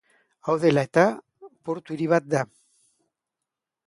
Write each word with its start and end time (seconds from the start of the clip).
Hau 0.47 0.53
dela 0.61 0.83
eta 0.89 1.03
portu-hiri 1.69 2.07
bat 2.15 2.31
da. 2.35 2.41